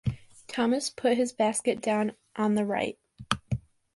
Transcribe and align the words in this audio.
Thomas 0.47 0.89
put 0.89 1.15
his 1.19 1.31
basket 1.31 1.79
down 1.79 2.13
on 2.35 2.55
the 2.55 2.65
right. 2.65 2.97